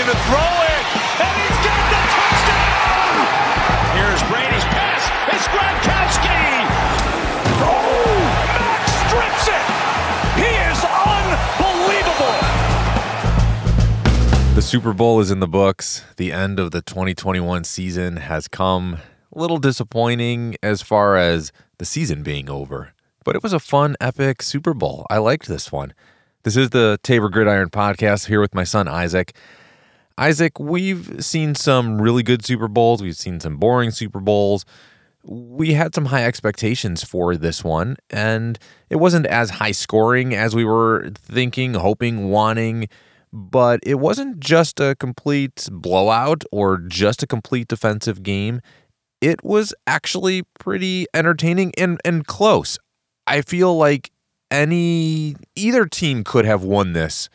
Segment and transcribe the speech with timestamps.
[0.00, 0.84] looking to throw it,
[1.20, 3.20] and he's got the touchdown!
[3.92, 5.04] Here's Brady's pass.
[5.28, 6.40] It's Gronkowski.
[7.60, 8.16] Oh,
[8.56, 9.66] Max strips it.
[10.40, 10.80] He is
[11.60, 12.38] unbelievable.
[14.54, 16.02] The Super Bowl is in the books.
[16.16, 18.98] The end of the 2021 season has come.
[19.34, 22.94] A little disappointing as far as the season being over,
[23.24, 25.06] but it was a fun, epic Super Bowl.
[25.10, 25.92] I liked this one.
[26.42, 29.34] This is the Tabor Gridiron podcast here with my son Isaac.
[30.20, 33.02] Isaac, we've seen some really good Super Bowls.
[33.02, 34.66] We've seen some boring Super Bowls.
[35.24, 38.58] We had some high expectations for this one, and
[38.90, 42.88] it wasn't as high scoring as we were thinking, hoping, wanting.
[43.32, 48.60] But it wasn't just a complete blowout or just a complete defensive game.
[49.22, 52.78] It was actually pretty entertaining and, and close.
[53.26, 54.10] I feel like
[54.50, 57.30] any either team could have won this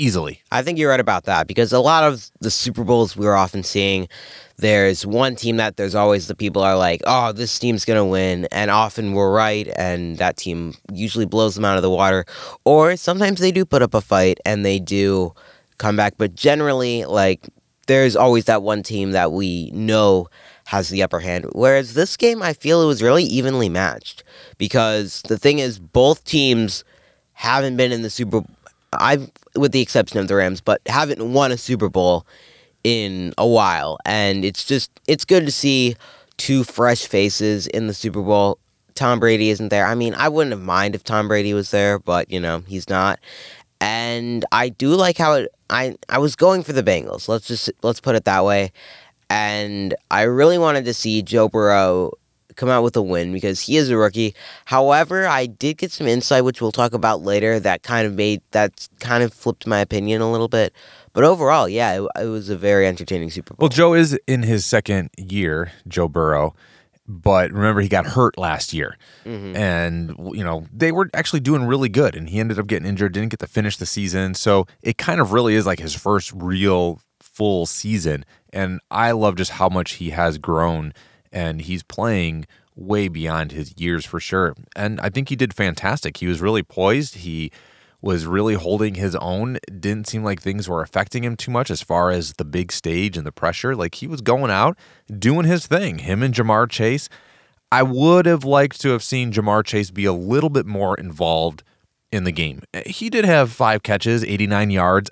[0.00, 0.42] easily.
[0.50, 3.62] I think you're right about that because a lot of the Super Bowls we're often
[3.62, 4.08] seeing,
[4.56, 8.04] there's one team that there's always the people are like, oh, this team's going to
[8.04, 8.46] win.
[8.52, 12.24] And often we're right, and that team usually blows them out of the water.
[12.64, 15.34] Or sometimes they do put up a fight and they do
[15.78, 16.14] come back.
[16.18, 17.48] But generally, like,
[17.86, 20.28] there's always that one team that we know
[20.66, 21.46] has the upper hand.
[21.52, 24.22] Whereas this game, I feel it was really evenly matched
[24.56, 26.84] because the thing is, both teams
[27.32, 28.42] haven't been in the Super.
[28.92, 32.26] I, with the exception of the Rams, but haven't won a Super Bowl
[32.82, 35.96] in a while, and it's just it's good to see
[36.36, 38.58] two fresh faces in the Super Bowl.
[38.94, 39.86] Tom Brady isn't there.
[39.86, 42.88] I mean, I wouldn't have mind if Tom Brady was there, but you know he's
[42.88, 43.20] not.
[43.80, 45.52] And I do like how it.
[45.70, 47.28] I I was going for the Bengals.
[47.28, 48.72] Let's just let's put it that way
[49.30, 52.10] and I really wanted to see Joe Burrow
[52.60, 54.34] come out with a win because he is a rookie.
[54.66, 58.42] However, I did get some insight, which we'll talk about later, that kind of made
[58.50, 60.74] that kind of flipped my opinion a little bit.
[61.14, 63.64] But overall, yeah, it, it was a very entertaining Super Bowl.
[63.64, 66.54] Well, Joe is in his second year, Joe Burrow.
[67.08, 69.56] But remember, he got hurt last year, mm-hmm.
[69.56, 73.14] and you know they were actually doing really good, and he ended up getting injured,
[73.14, 74.34] didn't get to finish the season.
[74.34, 78.24] So it kind of really is like his first real full season.
[78.52, 80.92] And I love just how much he has grown
[81.32, 82.46] and he's playing
[82.76, 84.54] way beyond his years for sure.
[84.74, 86.16] And I think he did fantastic.
[86.16, 87.16] He was really poised.
[87.16, 87.50] He
[88.02, 89.58] was really holding his own.
[89.66, 93.16] Didn't seem like things were affecting him too much as far as the big stage
[93.16, 93.76] and the pressure.
[93.76, 94.78] Like he was going out,
[95.18, 95.98] doing his thing.
[95.98, 97.08] Him and Ja'Marr Chase.
[97.72, 101.62] I would have liked to have seen Ja'Marr Chase be a little bit more involved
[102.10, 102.62] in the game.
[102.86, 105.10] He did have five catches, 89 yards.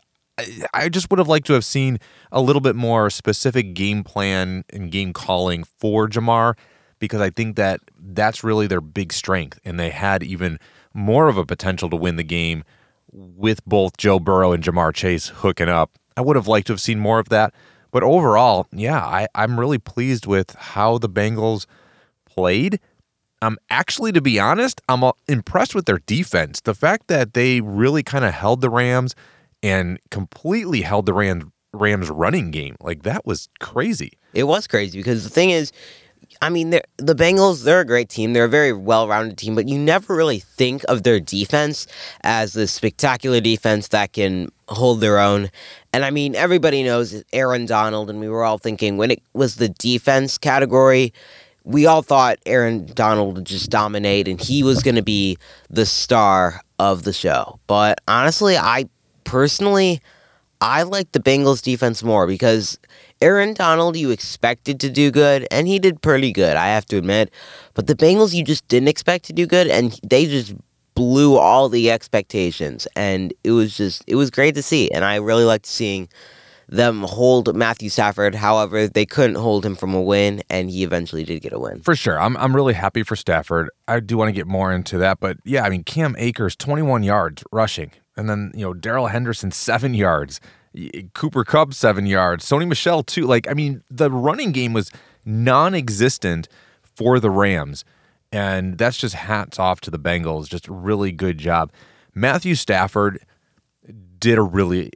[0.73, 1.99] I just would have liked to have seen
[2.31, 6.57] a little bit more specific game plan and game calling for Ja'Marr
[6.99, 9.59] because I think that that's really their big strength.
[9.65, 10.59] And they had even
[10.95, 12.65] more of a potential to win the game
[13.13, 15.93] with both Joe Burrow and Ja'Marr Chase hooking up.
[16.17, 17.55] I would have liked to have seen more of that.
[17.91, 21.67] But overall, yeah, I, I'm really pleased with how the Bengals
[22.27, 22.81] played.
[23.41, 26.61] I'm actually, to be honest, I'm uh, impressed with their defense.
[26.61, 29.15] The fact that they really kind of held the Rams
[29.63, 32.77] and completely held the Rams Rams running game.
[32.81, 34.13] Like that was crazy.
[34.35, 35.73] It was crazy because the thing is,
[36.41, 38.33] I mean, the Bengals, they're a great team.
[38.33, 41.87] They're a very well rounded team, but you never really think of their defense
[42.23, 45.51] as the spectacular defense that can hold their own.
[45.93, 49.57] And I mean, everybody knows Aaron Donald, and we were all thinking when it was
[49.57, 51.13] the defense category,
[51.65, 55.37] we all thought Aaron Donald would just dominate and he was going to be
[55.69, 57.59] the star of the show.
[57.67, 58.89] But honestly, I
[59.29, 60.01] personally,
[60.61, 62.79] I like the Bengals defense more because
[63.21, 66.97] Aaron Donald, you expected to do good, and he did pretty good, I have to
[66.97, 67.31] admit.
[67.75, 70.55] But the Bengals, you just didn't expect to do good, and they just
[70.95, 72.89] blew all the expectations.
[72.97, 74.91] And it was just, it was great to see.
[74.91, 76.09] And I really liked seeing
[76.69, 78.35] them hold Matthew Stafford.
[78.35, 81.81] However, they couldn't hold him from a win, and he eventually did get a win.
[81.81, 82.21] For sure.
[82.21, 83.71] I'm, I'm really happy for Stafford.
[83.87, 85.21] I do want to get more into that.
[85.21, 87.93] But yeah, I mean, Cam Akers, 21 yards rushing.
[88.19, 90.41] And then, you know, Darrell Henderson, seven yards.
[91.15, 92.45] Cooper Kupp, seven yards.
[92.45, 93.25] Sony Michel, too.
[93.27, 94.91] Like, I mean, the running game was
[95.25, 96.49] non existent
[96.83, 97.85] for the Rams.
[98.33, 100.49] And that's just hats off to the Bengals.
[100.49, 101.73] Just really good job.
[102.15, 103.25] Matthew Stafford
[104.19, 104.91] did a really,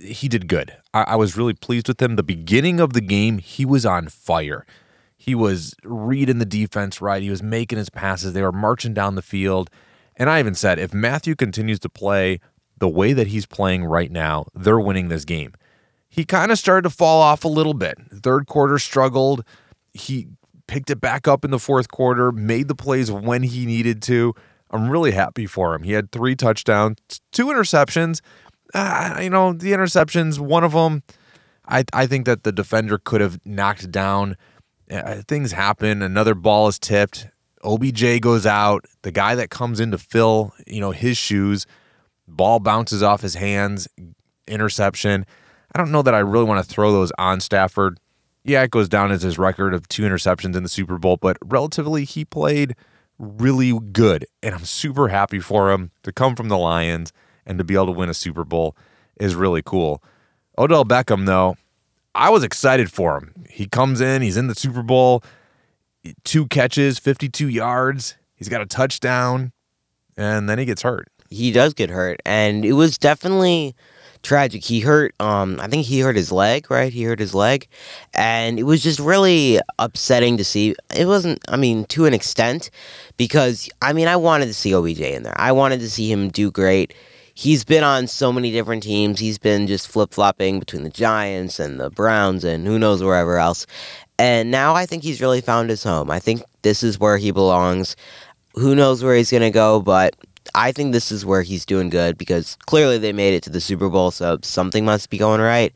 [0.00, 0.74] he did good.
[0.94, 2.16] I, I was really pleased with him.
[2.16, 4.66] The beginning of the game, he was on fire.
[5.16, 7.22] He was reading the defense right.
[7.22, 8.32] He was making his passes.
[8.32, 9.70] They were marching down the field.
[10.16, 12.40] And I even said, if Matthew continues to play
[12.78, 15.52] the way that he's playing right now, they're winning this game.
[16.08, 17.98] He kind of started to fall off a little bit.
[18.12, 19.44] Third quarter struggled.
[19.92, 20.28] He
[20.66, 24.34] picked it back up in the fourth quarter, made the plays when he needed to.
[24.70, 25.82] I'm really happy for him.
[25.82, 26.98] He had three touchdowns,
[27.32, 28.20] two interceptions.
[28.74, 31.02] uh, you know, the interceptions, one of them,
[31.66, 34.36] I, I think that the defender could have knocked down.
[34.90, 36.02] Uh, things happen.
[36.02, 37.28] Another ball is tipped.
[37.62, 38.84] OBJ goes out.
[39.02, 41.66] The guy that comes in to fill, you know, his shoes,
[42.26, 43.88] ball bounces off his hands,
[44.46, 45.26] interception.
[45.74, 47.98] I don't know that I really want to throw those on Stafford.
[48.44, 51.38] Yeah, it goes down as his record of two interceptions in the Super Bowl, but
[51.44, 52.74] relatively he played
[53.18, 54.26] really good.
[54.42, 57.12] And I'm super happy for him to come from the Lions
[57.46, 58.76] and to be able to win a Super Bowl
[59.18, 60.02] is really cool.
[60.58, 61.56] Odell Beckham, though,
[62.14, 63.34] I was excited for him.
[63.48, 65.22] He comes in, he's in the Super Bowl,
[66.24, 69.52] two catches, 52 yards, he's got a touchdown,
[70.16, 71.08] and then he gets hurt.
[71.30, 73.74] He does get hurt, and it was definitely
[74.22, 74.64] tragic.
[74.64, 76.92] He hurt um I think he hurt his leg, right?
[76.92, 77.68] He hurt his leg.
[78.14, 80.74] And it was just really upsetting to see.
[80.96, 82.70] It wasn't I mean to an extent
[83.18, 85.38] because I mean I wanted to see OBJ in there.
[85.38, 86.94] I wanted to see him do great
[87.34, 89.18] he's been on so many different teams.
[89.18, 93.38] He's been just flip flopping between the Giants and the Browns and who knows wherever
[93.38, 93.66] else.
[94.18, 96.10] And now I think he's really found his home.
[96.10, 97.96] I think this is where he belongs.
[98.54, 100.14] Who knows where he's going to go, but
[100.54, 103.60] I think this is where he's doing good because clearly they made it to the
[103.60, 105.72] Super Bowl, so something must be going right.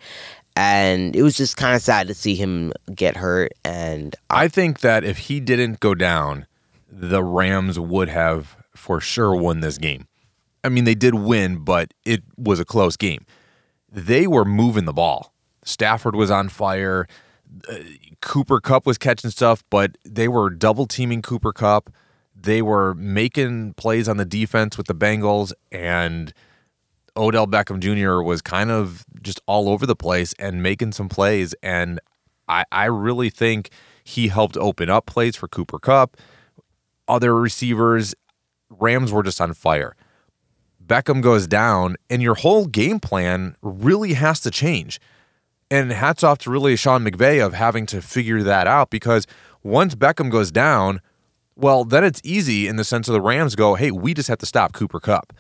[0.57, 3.53] And it was just kind of sad to see him get hurt.
[3.65, 6.47] And I think that if he didn't go down,
[6.91, 10.09] the Rams would have for sure won this game.
[10.65, 13.25] I mean, they did win, but it was a close game.
[13.91, 15.33] They were moving the ball.
[15.65, 17.07] Stafford was on fire.
[17.69, 17.77] Uh,
[18.21, 21.91] Cooper Kupp was catching stuff, but they were double teaming Cooper Kupp.
[22.41, 26.33] They were making plays on the defense with the Bengals, and
[27.17, 28.23] Odell Beckham Jr.
[28.23, 31.55] was kind of just all over the place and making some plays.
[31.63, 32.01] And
[32.49, 33.71] I, I really think
[34.05, 36.17] he helped open up plays for Cooper Kupp,
[37.09, 38.15] Other receivers,
[38.71, 39.97] Rams were just on fire.
[40.85, 45.01] Beckham goes down, and your whole game plan really has to change.
[45.71, 49.27] And hats off to really Sean McVay of having to figure that out because
[49.63, 51.01] once Beckham goes down,
[51.59, 54.39] well, then it's easy in the sense of the Rams go, hey, we just have
[54.39, 55.33] to stop Cooper Kupp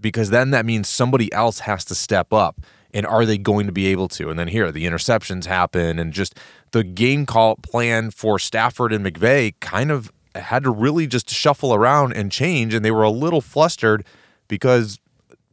[0.00, 2.60] because then that means somebody else has to step up.
[2.92, 4.30] And are they going to be able to?
[4.30, 6.38] And then here, the interceptions happen, and just
[6.70, 11.74] the game call plan for Stafford and McVay kind of had to really just shuffle
[11.74, 12.72] around and change.
[12.72, 14.04] And they were a little flustered
[14.46, 15.00] because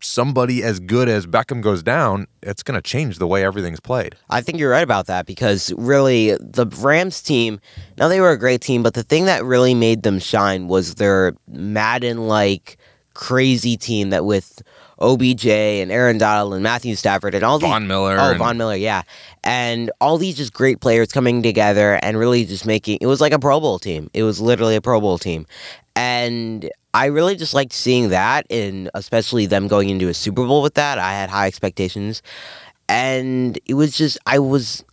[0.03, 4.15] somebody as good as Beckham goes down, it's going to change the way everything's played.
[4.29, 7.59] I think you're right about that because really the Rams team,
[7.97, 10.95] now they were a great team, but the thing that really made them shine was
[10.95, 12.77] their Madden like
[13.13, 14.61] crazy team that with
[15.01, 18.17] OBJ and Aaron Donald and Matthew Stafford and all these Von Miller.
[18.19, 19.01] Oh, Von Miller, yeah.
[19.43, 23.33] And all these just great players coming together and really just making it was like
[23.33, 24.09] a Pro Bowl team.
[24.13, 25.47] It was literally a Pro Bowl team.
[25.95, 30.61] And I really just liked seeing that, and especially them going into a Super Bowl
[30.61, 30.99] with that.
[30.99, 32.21] I had high expectations,
[32.89, 34.83] and it was just I was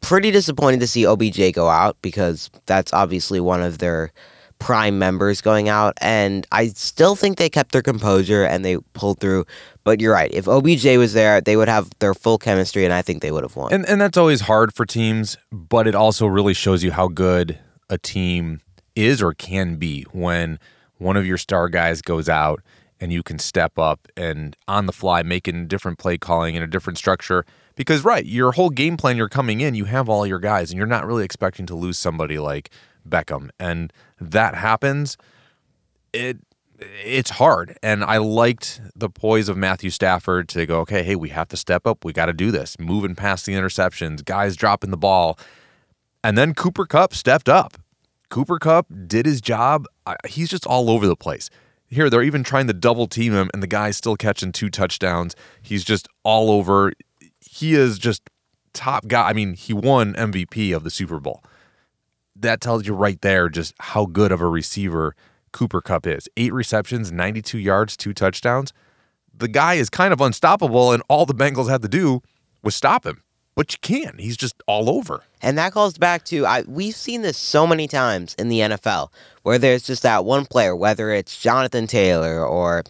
[0.00, 4.12] pretty disappointed to see OBJ go out because that's obviously one of their
[4.58, 9.20] prime members going out, and I still think they kept their composure and they pulled
[9.20, 9.44] through.
[9.84, 10.32] But you're right.
[10.32, 13.42] If OBJ was there, they would have their full chemistry, and I think they would
[13.42, 13.72] have won.
[13.72, 17.58] And and that's always hard for teams, but it also really shows you how good
[17.90, 18.60] a team
[18.94, 20.58] is or can be when
[20.98, 22.62] one of your star guys goes out
[23.00, 26.68] and you can step up and on the fly making different play calling in a
[26.68, 27.44] different structure.
[27.74, 30.78] Because right your whole game plan you're coming in you have all your guys and
[30.78, 32.70] you're not really expecting to lose somebody like
[33.08, 33.50] Beckham.
[33.58, 35.16] And that happens
[36.12, 36.38] it
[37.04, 37.78] it's hard.
[37.82, 41.56] And I liked the poise of Matthew Stafford to go okay hey we have to
[41.56, 42.04] step up.
[42.04, 42.78] We got to do this.
[42.78, 45.38] Moving past the interceptions guys dropping the ball.
[46.22, 47.81] And then Cooper Kupp stepped up
[48.32, 49.84] Cooper Kupp did his job.
[50.26, 51.50] He's just all over the place.
[51.88, 55.36] Here, they're even trying to double team him, and the guy's still catching two touchdowns.
[55.60, 56.94] He's just all over.
[57.40, 58.30] He is just
[58.72, 59.28] top guy.
[59.28, 61.44] I mean, he won MVP of the Super Bowl.
[62.34, 65.14] That tells you right there just how good of a receiver
[65.52, 66.26] Cooper Kupp is.
[66.38, 68.72] Eight receptions, 92 yards, two touchdowns.
[69.34, 72.22] The guy is kind of unstoppable, and all the Bengals had to do
[72.62, 73.22] was stop him
[73.54, 74.16] but you can.
[74.18, 75.22] He's just all over.
[75.40, 79.08] And that calls back to I we've seen this so many times in the NFL
[79.42, 82.84] where there's just that one player, whether it's Jonathan Taylor or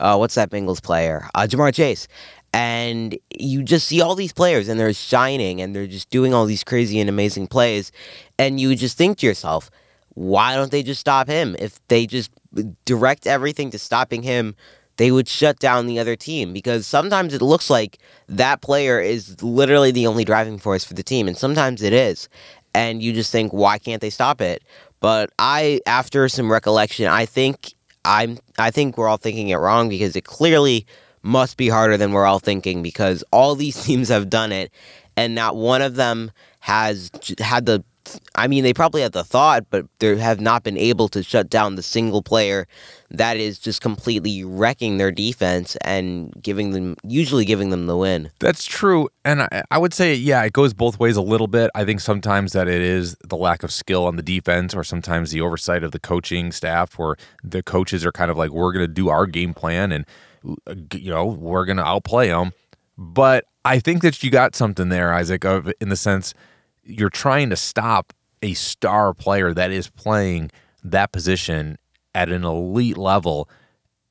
[0.00, 2.08] uh, what's that Bengals player, uh, Ja'Marr Chase,
[2.52, 6.46] and you just see all these players and they're shining and they're just doing all
[6.46, 7.92] these crazy and amazing plays,
[8.38, 9.70] and you just think to yourself,
[10.10, 11.56] why don't they just stop him?
[11.58, 12.30] If they just
[12.84, 14.54] direct everything to stopping him
[14.96, 17.98] they would shut down the other team because sometimes it looks like
[18.28, 22.28] that player is literally the only driving force for the team, and sometimes it is.
[22.74, 24.62] And you just think, why can't they stop it?
[25.00, 27.74] But I, after some recollection, I think
[28.04, 30.86] I'm, I think we're all thinking it wrong because it clearly
[31.22, 34.70] must be harder than we're all thinking because all these teams have done it,
[35.16, 37.84] and not one of them has had the
[38.34, 41.48] I mean, they probably had the thought, but they have not been able to shut
[41.48, 42.66] down the single player
[43.10, 48.30] that is just completely wrecking their defense and giving them, usually giving them the win.
[48.40, 49.08] That's true.
[49.24, 51.70] And I, I, would say, yeah, it goes both ways a little bit.
[51.74, 55.30] I think sometimes that it is the lack of skill on the defense, or sometimes
[55.30, 58.86] the oversight of the coaching staff, where the coaches are kind of like, we're going
[58.86, 60.06] to do our game plan and,
[60.92, 62.52] you know, we're going to outplay them.
[62.98, 66.34] But I think that you got something there, Isaac, of in the sense
[66.84, 68.12] you're trying to stop
[68.42, 70.50] a star player that is playing
[70.82, 71.78] that position
[72.14, 73.48] at an elite level,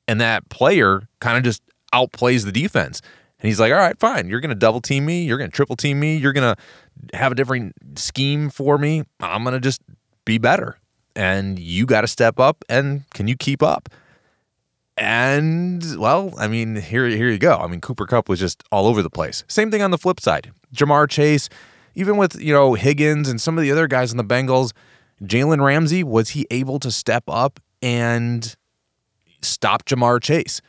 [0.08, 1.62] and that player kind of just
[1.92, 3.00] outplays the defense.
[3.38, 4.28] And he's like, all right, fine.
[4.28, 5.24] You're going to double team me.
[5.24, 6.16] You're going to triple team me.
[6.16, 9.04] You're going to have a different scheme for me.
[9.20, 9.82] I'm going to just
[10.24, 10.78] be better.
[11.14, 12.64] And you got to step up.
[12.68, 13.88] And can you keep up?
[14.96, 17.56] And well, I mean, here, here you go.
[17.56, 19.44] I mean, Cooper Kupp was just all over the place.
[19.48, 20.52] Same thing on the flip side.
[20.74, 21.48] Ja'Marr Chase,
[21.94, 24.72] even with, you know, Higgins and some of the other guys in the Bengals,
[25.22, 28.54] Jalen Ramsey, was he able to step up and
[29.42, 30.60] stop Ja'Marr Chase?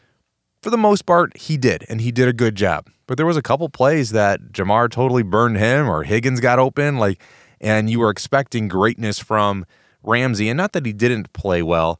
[0.61, 2.89] For the most part, he did, and he did a good job.
[3.07, 6.97] But there was a couple plays that Ja'Marr totally burned him or Higgins got open,
[6.97, 7.21] like,
[7.61, 9.65] and you were expecting greatness from
[10.03, 10.49] Ramsey.
[10.49, 11.99] And not that he didn't play well,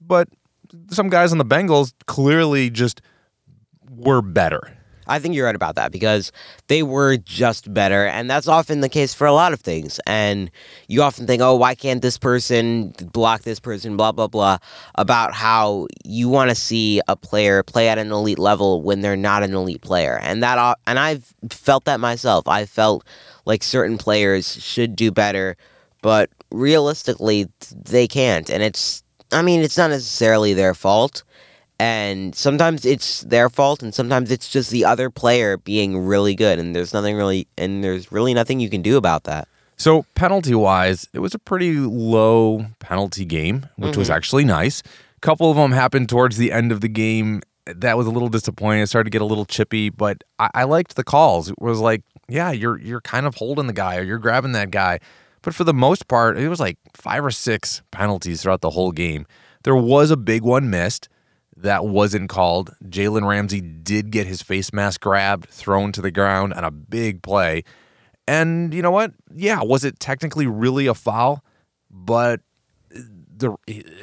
[0.00, 0.28] but
[0.90, 3.00] some guys on the Bengals clearly just
[3.90, 4.76] were better.
[5.06, 6.32] I think you're right about that because
[6.68, 10.00] they were just better, and that's often the case for a lot of things.
[10.06, 10.50] And
[10.88, 14.58] you often think, oh, why can't this person block this person, blah, blah, blah,
[14.94, 19.16] about how you want to see a player play at an elite level when they're
[19.16, 20.18] not an elite player.
[20.22, 22.48] And that, and I've felt that myself.
[22.48, 23.04] I felt
[23.44, 25.56] like certain players should do better,
[26.02, 28.48] but realistically, they can't.
[28.50, 31.24] And it's, I mean, it's not necessarily their fault
[31.78, 36.58] and sometimes it's their fault and sometimes it's just the other player being really good
[36.58, 39.48] and there's nothing really and there's really nothing you can do about that.
[39.76, 43.98] So penalty wise it was a pretty low penalty game which mm-hmm.
[43.98, 44.82] was actually nice.
[45.16, 48.28] A couple of them happened towards the end of the game that was a little
[48.28, 48.82] disappointing.
[48.82, 51.50] It started to get a little chippy but I, I liked the calls.
[51.50, 54.70] It was like yeah you're you're kind of holding the guy or you're grabbing that
[54.70, 55.00] guy.
[55.42, 58.92] But for the most part it was like five or six penalties throughout the whole
[58.92, 59.26] game.
[59.64, 61.08] There was a big one missed
[61.56, 62.74] that wasn't called.
[62.84, 67.22] Jalen Ramsey did get his face mask grabbed, thrown to the ground on a big
[67.22, 67.64] play.
[68.26, 69.12] And you know what?
[69.34, 71.44] Yeah, was it technically really a foul?
[71.90, 72.40] But
[72.90, 73.56] the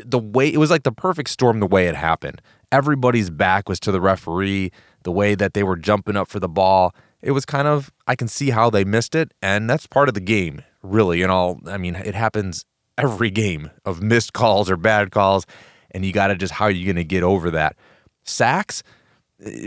[0.05, 2.41] the way it was like the perfect storm the way it happened.
[2.72, 4.72] Everybody's back was to the referee,
[5.03, 6.96] the way that they were jumping up for the ball.
[7.22, 10.13] It was kind of I can see how they missed it, and that's part of
[10.13, 11.22] the game, really.
[11.22, 12.65] And all I mean, it happens
[12.98, 15.46] every game of missed calls or bad calls
[15.92, 17.76] and you got to just how are you going to get over that?
[18.24, 18.84] Sacks.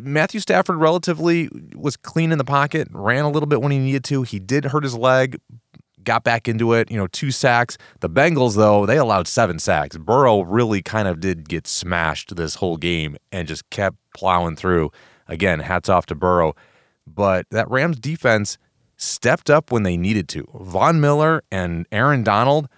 [0.02, 4.04] Matthew Stafford relatively was clean in the pocket, ran a little bit when he needed
[4.04, 4.23] to.
[4.23, 5.40] He did hurt his leg,
[6.04, 7.76] got back into it, you know, two sacks.
[8.00, 9.97] The Bengals, though, they allowed seven sacks.
[9.97, 14.93] Burrow really kind of did get smashed this whole game and just kept plowing through.
[15.26, 16.54] Again, hats off to Burrow.
[17.07, 18.59] But that Rams defense
[18.97, 20.49] stepped up when they needed to.
[20.54, 22.69] Von Miller and Aaron Donald,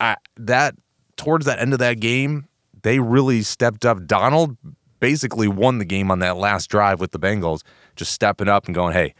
[0.00, 0.74] I, that
[1.16, 2.46] towards that end of that game,
[2.82, 4.06] they really stepped up.
[4.06, 4.56] Donald
[5.00, 7.62] basically won the game on that last drive with the Bengals,
[7.96, 9.14] just stepping up and going, hey,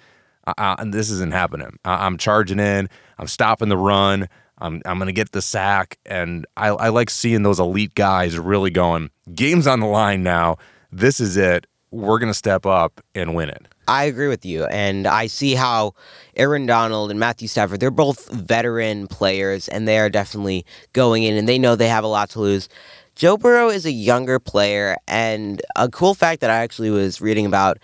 [0.58, 1.78] and this isn't happening.
[1.84, 2.88] I- am charging in.
[3.18, 4.28] I'm stopping the run.
[4.58, 5.98] I'm, I'm going to get the sack.
[6.06, 10.56] And I, I like seeing those elite guys really going, game's on the line now.
[10.90, 11.66] This is it.
[11.90, 13.66] We're going to step up and win it.
[13.88, 14.64] I agree with you.
[14.66, 15.94] And I see how
[16.36, 21.36] Aaron Donald and Matthew Stafford, they're both veteran players and they are definitely going in
[21.36, 22.68] and they know they have a lot to lose.
[23.14, 27.44] Joe Burrow is a younger player, and a cool fact that I actually was reading
[27.44, 27.78] about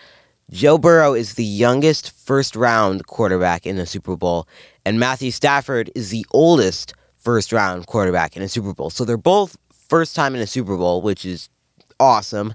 [0.51, 4.49] Joe Burrow is the youngest first round quarterback in the Super Bowl,
[4.87, 8.89] and Matthew Stafford is the oldest first round quarterback in a Super Bowl.
[8.89, 11.51] So they're both first time in a Super Bowl, which is
[12.01, 12.55] awesome.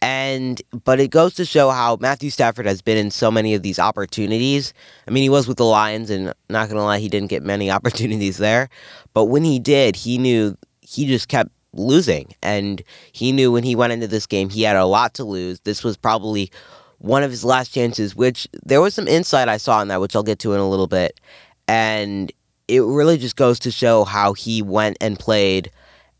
[0.00, 3.62] And but it goes to show how Matthew Stafford has been in so many of
[3.62, 4.72] these opportunities.
[5.06, 7.70] I mean, he was with the Lions, and not gonna lie, he didn't get many
[7.76, 8.70] opportunities there.
[9.12, 12.34] But when he did, he knew he just kept losing.
[12.42, 15.60] And he knew when he went into this game, he had a lot to lose.
[15.60, 16.50] This was probably
[16.98, 20.16] one of his last chances, which there was some insight I saw in that, which
[20.16, 21.20] I'll get to in a little bit.
[21.68, 22.32] And
[22.68, 25.70] it really just goes to show how he went and played.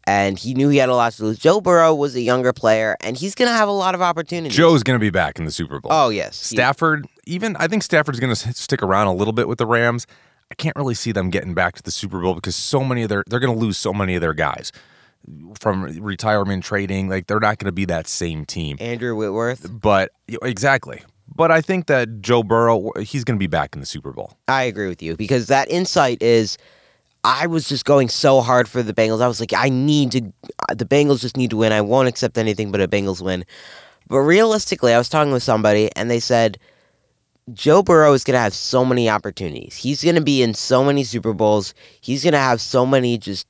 [0.08, 1.38] And he knew he had a lot to lose.
[1.38, 4.56] Joe Burrow was a younger player, and he's going to have a lot of opportunities.
[4.56, 5.90] Joe's going to be back in the Super Bowl.
[5.92, 6.36] Oh, yes.
[6.36, 10.06] Stafford, even, I think Stafford's going to stick around a little bit with the Rams.
[10.48, 13.08] I can't really see them getting back to the Super Bowl because so many of
[13.08, 14.70] their, they're going to lose so many of their guys
[15.59, 17.09] from retirement trading.
[17.09, 18.76] Like they're not going to be that same team.
[18.80, 19.66] Andrew Whitworth.
[19.71, 21.02] But exactly.
[21.35, 24.37] But I think that Joe Burrow, he's going to be back in the Super Bowl.
[24.49, 26.59] I agree with you because that insight is.
[27.25, 29.21] I was just going so hard for the Bengals.
[29.21, 30.33] I was like, I need to.
[30.68, 31.73] Uh, the Bengals just need to win.
[31.73, 33.45] I won't accept anything but a Bengals win.
[34.06, 36.59] But realistically, I was talking with somebody and they said
[37.52, 39.76] Joe Burrow is going to have so many opportunities.
[39.76, 41.75] He's going to be in so many Super Bowls.
[42.00, 43.47] He's going to have so many just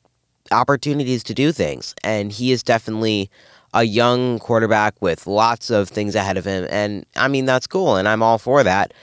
[0.53, 1.95] opportunities to do things.
[2.03, 3.31] And he is definitely
[3.75, 6.67] a young quarterback with lots of things ahead of him.
[6.71, 7.97] And I mean, that's cool.
[7.97, 8.95] And I'm all for that.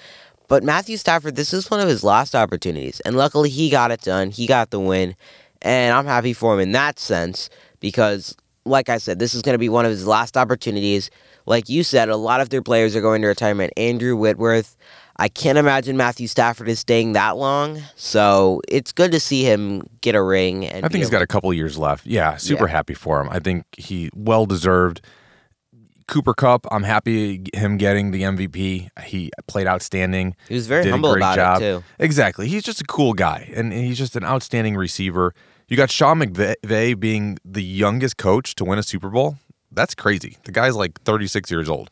[0.48, 3.00] But Matthew Stafford, this is one of his last opportunities.
[3.02, 4.32] And luckily, he got it done.
[4.32, 5.16] He got the win.
[5.62, 9.54] And I'm happy for him in that sense because, like I said, this is going
[9.54, 11.10] to be one of his last opportunities.
[11.46, 13.74] Like you said, a lot of their players are going to retirement.
[13.76, 14.78] Andrew Whitworth,
[15.18, 17.82] I can't imagine Matthew Stafford is staying that long.
[17.96, 20.66] So it's good to see him get a ring.
[20.66, 22.06] And I think he's got a couple years left.
[22.06, 22.72] Yeah, super yeah.
[22.72, 23.30] happy for him.
[23.30, 25.02] I think he well deserved.
[26.08, 28.90] Cooper Kupp, I'm happy him getting the MVP.
[29.06, 30.36] He played outstanding.
[30.50, 31.62] He was very humble about job.
[31.62, 31.84] it too.
[31.98, 32.48] Exactly.
[32.48, 35.34] He's just a cool guy, and he's just an outstanding receiver.
[35.68, 39.38] You got Sean McVay being the youngest coach to win a Super Bowl.
[39.72, 40.38] That's crazy.
[40.44, 41.90] The guy's like 36 years old.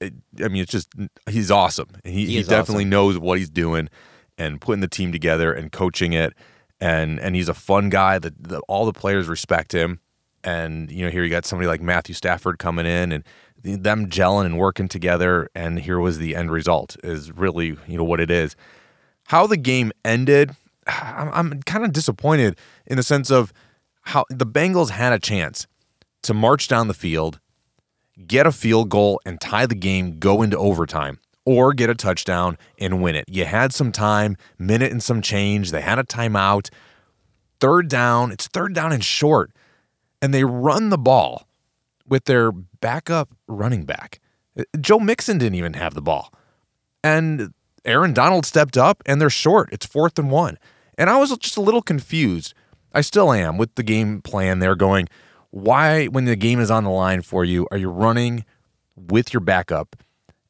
[0.00, 0.88] It, I mean, it's just
[1.28, 1.88] he's awesome.
[2.04, 2.90] He, he, he definitely awesome.
[2.90, 3.88] knows what he's doing
[4.38, 6.34] and putting the team together and coaching it.
[6.80, 8.18] And and he's a fun guy.
[8.18, 10.00] That the, all the players respect him.
[10.42, 13.24] And you know, here you got somebody like Matthew Stafford coming in and
[13.62, 15.48] them gelling and working together.
[15.54, 16.96] And here was the end result.
[17.04, 18.56] Is really you know what it is.
[19.26, 23.52] How the game ended, I'm, I'm kind of disappointed in the sense of
[24.02, 25.66] how the Bengals had a chance
[26.22, 27.40] to march down the field,
[28.26, 32.58] get a field goal, and tie the game, go into overtime, or get a touchdown
[32.78, 33.24] and win it.
[33.28, 35.70] You had some time, minute and some change.
[35.70, 36.70] They had a timeout.
[37.60, 39.52] Third down, it's third down and short.
[40.20, 41.48] And they run the ball
[42.06, 44.20] with their backup running back.
[44.58, 46.32] Uh, Joe Mixon didn't even have the ball.
[47.02, 47.52] And
[47.84, 49.68] Aaron Donald stepped up and they're short.
[49.72, 50.58] It's fourth and one.
[50.98, 52.54] And I was just a little confused.
[52.92, 55.08] I still am with the game plan They're going,
[55.50, 58.44] why, when the game is on the line for you, are you running
[58.96, 59.96] with your backup?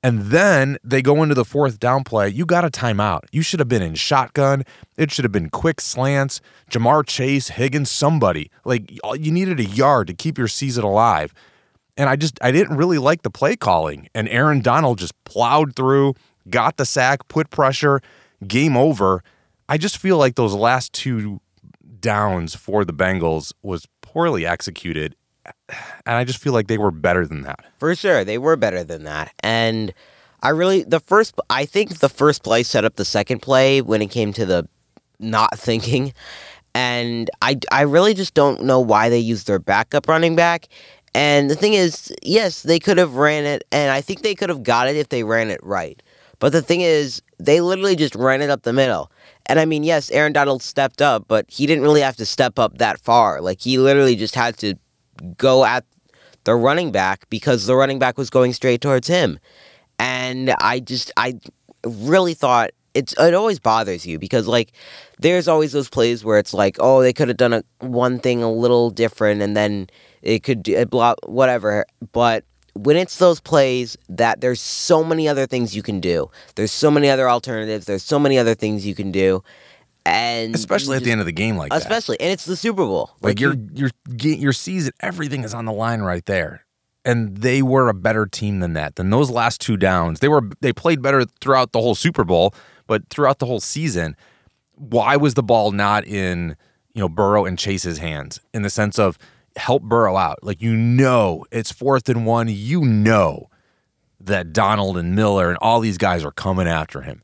[0.05, 2.29] And then they go into the fourth down play.
[2.29, 3.21] You got a timeout.
[3.31, 4.65] You should have been in shotgun.
[4.97, 6.41] It should have been quick slants.
[6.71, 8.51] Ja'Marr Chase, Higgins, somebody.
[8.65, 11.33] Like you needed a yard to keep your season alive.
[11.97, 14.09] And I just I didn't really like the play calling.
[14.15, 16.15] And Aaron Donald just plowed through,
[16.51, 18.01] got the sack, put pressure,
[18.47, 19.23] game over.
[19.69, 21.41] I just feel like those last two
[22.01, 25.17] downs for the Bengals was poorly executed.
[25.67, 27.65] And I just feel like they were better than that.
[27.79, 28.25] For sure.
[28.25, 29.33] They were better than that.
[29.41, 29.93] And
[30.43, 34.03] I really, the first, I think the first play set up the second play when
[34.03, 34.69] it came to the
[35.19, 36.13] not thinking.
[36.75, 40.69] And I, I really just don't know why they used their backup running back.
[41.15, 44.49] And the thing is, yes, they could have ran it, and I think they could
[44.49, 46.03] have got it if they ran it right.
[46.39, 49.12] But the thing is, they literally just ran it up the middle.
[49.47, 52.59] And I mean, yes, Aaron Donald stepped up, but he didn't really have to step
[52.59, 53.41] up that far.
[53.41, 54.75] Like he literally just had to
[55.37, 55.85] go at
[56.45, 59.39] the running back because the running back was going straight towards him.
[59.99, 61.39] And I just I
[61.85, 64.73] really thought it's it always bothers you because like
[65.19, 68.43] there's always those plays where it's like, oh, they could have done a one thing
[68.43, 69.89] a little different and then
[70.23, 75.47] it could it blah whatever, but when it's those plays that there's so many other
[75.47, 76.31] things you can do.
[76.55, 77.85] There's so many other alternatives.
[77.87, 79.43] There's so many other things you can do.
[80.05, 82.25] And especially at the end of the game like especially, that.
[82.25, 83.13] and it's the Super Bowl.
[83.21, 86.65] Like, like your your your season, everything is on the line right there.
[87.05, 88.97] And they were a better team than that.
[88.97, 90.21] Than those last two downs.
[90.21, 92.53] They were they played better throughout the whole Super Bowl,
[92.89, 94.17] but throughout the whole season,
[94.75, 96.57] why was the ball not in,
[96.95, 99.19] you know, Burrow and Chase's hands in the sense of
[99.57, 100.39] help Burrow out.
[100.43, 102.49] Like you know it's fourth and one.
[102.49, 103.49] You know
[104.21, 107.23] that Donald and Miller and all these guys are coming after him.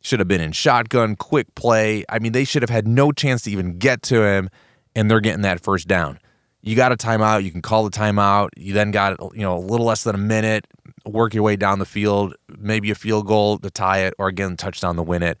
[0.00, 2.04] Should have been in shotgun, quick play.
[2.08, 4.50] I mean, they should have had no chance to even get to him,
[4.96, 6.18] and they're getting that first down.
[6.60, 7.44] You got a timeout.
[7.44, 8.50] You can call the timeout.
[8.56, 10.66] You then got you know a little less than a minute.
[11.04, 14.56] Work your way down the field, maybe a field goal to tie it, or again
[14.56, 15.38] touchdown to win it.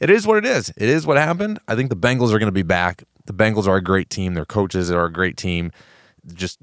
[0.00, 0.70] It is what it is.
[0.76, 1.58] It is what happened.
[1.68, 4.34] I think the Bengals are going to be back the Bengals are a great team.
[4.34, 5.70] Their coaches are a great team.
[6.32, 6.58] Just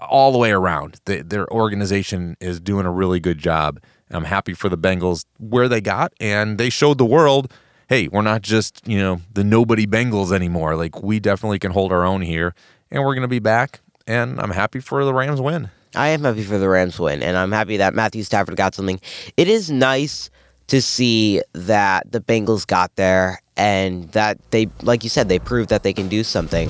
[0.00, 3.80] all the way around, their organization is doing a really good job.
[4.10, 7.52] I'm happy for the Bengals where they got, and they showed the world,
[7.88, 10.74] hey, we're not just you know the nobody Bengals anymore.
[10.74, 12.54] Like we definitely can hold our own here,
[12.90, 13.80] and we're going to be back.
[14.06, 15.70] And I'm happy for the Rams win.
[15.94, 19.00] I am happy for the Rams win, and I'm happy that Matthew Stafford got something.
[19.36, 20.28] It is nice
[20.68, 25.70] to see that the Bengals got there and that they, like you said, they proved
[25.70, 26.68] that they can do something,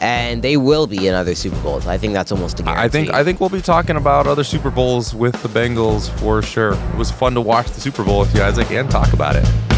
[0.00, 1.86] and they will be in other Super Bowls.
[1.86, 2.82] I think that's almost a guarantee.
[2.82, 6.42] I think I think we'll be talking about other Super Bowls with the Bengals for
[6.42, 6.74] sure.
[6.74, 9.75] It was fun to watch the Super Bowl with you, Isaac, and talk about it.